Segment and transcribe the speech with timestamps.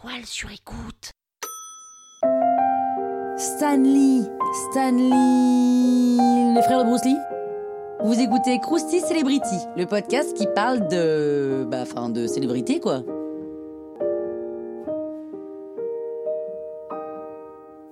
[0.00, 1.10] toile sur écoute.
[3.36, 4.22] Stanley,
[4.70, 7.16] Stanley, les frères de Bruce Lee.
[8.04, 13.02] Vous écoutez Krusty Celebrity, le podcast qui parle de, bah, enfin, de célébrité quoi.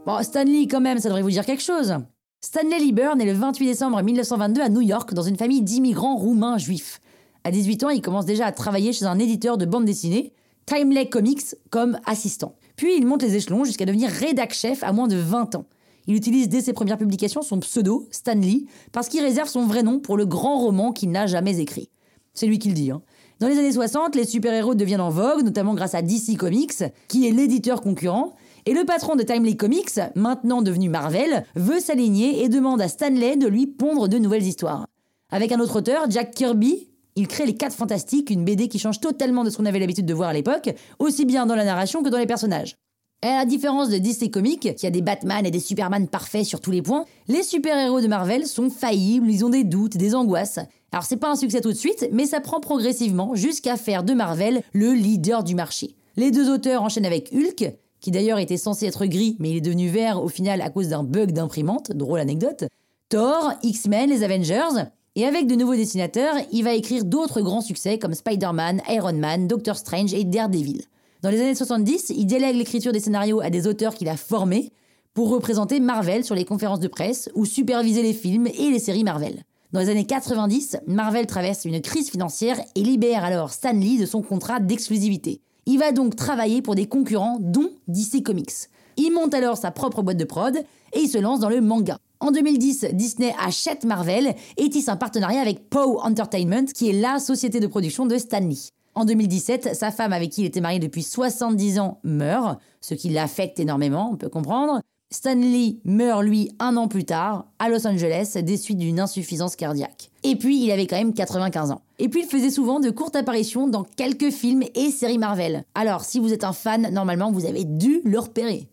[0.04, 1.94] Bon, Stanley quand même, ça devrait vous dire quelque chose.
[2.40, 6.58] Stanley Lieber est le 28 décembre 1922 à New York dans une famille d'immigrants roumains
[6.58, 7.00] juifs.
[7.42, 10.32] À 18 ans, il commence déjà à travailler chez un éditeur de bande dessinée,
[10.66, 12.56] Timely Comics, comme assistant.
[12.74, 15.64] Puis il monte les échelons jusqu'à devenir rédac chef à moins de 20 ans.
[16.08, 20.00] Il utilise dès ses premières publications son pseudo, Stanley, parce qu'il réserve son vrai nom
[20.00, 21.88] pour le grand roman qu'il n'a jamais écrit.
[22.34, 22.90] C'est lui qui le dit.
[22.90, 23.02] Hein.
[23.38, 27.28] Dans les années 60, les super-héros deviennent en vogue, notamment grâce à DC Comics, qui
[27.28, 28.34] est l'éditeur concurrent,
[28.66, 33.36] et le patron de Timely Comics, maintenant devenu Marvel, veut s'aligner et demande à Stanley
[33.36, 34.86] de lui pondre de nouvelles histoires.
[35.30, 39.00] Avec un autre auteur, Jack Kirby, il crée Les 4 Fantastiques, une BD qui change
[39.00, 42.02] totalement de ce qu'on avait l'habitude de voir à l'époque, aussi bien dans la narration
[42.02, 42.76] que dans les personnages.
[43.22, 46.44] Et à la différence de DC Comics, qui a des Batman et des Superman parfaits
[46.44, 50.14] sur tous les points, les super-héros de Marvel sont faillibles, ils ont des doutes, des
[50.14, 50.60] angoisses.
[50.92, 54.12] Alors c'est pas un succès tout de suite, mais ça prend progressivement jusqu'à faire de
[54.12, 55.96] Marvel le leader du marché.
[56.16, 59.62] Les deux auteurs enchaînent avec Hulk, qui d'ailleurs était censé être gris, mais il est
[59.62, 62.64] devenu vert au final à cause d'un bug d'imprimante, drôle anecdote.
[63.08, 67.98] Thor, X-Men, les Avengers, et avec de nouveaux dessinateurs, il va écrire d'autres grands succès
[67.98, 70.82] comme Spider-Man, Iron Man, Doctor Strange et Daredevil.
[71.22, 74.70] Dans les années 70, il délègue l'écriture des scénarios à des auteurs qu'il a formés
[75.14, 79.04] pour représenter Marvel sur les conférences de presse ou superviser les films et les séries
[79.04, 79.42] Marvel.
[79.72, 84.06] Dans les années 90, Marvel traverse une crise financière et libère alors Stan Lee de
[84.06, 85.40] son contrat d'exclusivité.
[85.64, 88.68] Il va donc travailler pour des concurrents dont DC Comics.
[88.98, 90.56] Il monte alors sa propre boîte de prod
[90.92, 91.98] et il se lance dans le manga.
[92.20, 97.18] En 2010, Disney achète Marvel et tisse un partenariat avec Poe Entertainment, qui est la
[97.18, 98.56] société de production de Stanley.
[98.94, 103.10] En 2017, sa femme avec qui il était marié depuis 70 ans meurt, ce qui
[103.10, 104.80] l'affecte énormément, on peut comprendre.
[105.12, 110.10] Stanley meurt lui un an plus tard, à Los Angeles, des suites d'une insuffisance cardiaque.
[110.24, 111.82] Et puis, il avait quand même 95 ans.
[111.98, 115.64] Et puis, il faisait souvent de courtes apparitions dans quelques films et séries Marvel.
[115.74, 118.68] Alors, si vous êtes un fan, normalement, vous avez dû le repérer.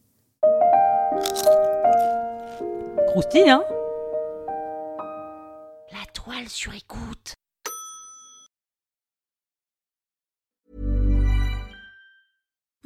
[3.15, 3.63] Hein?
[5.91, 7.35] La toile sur écoute.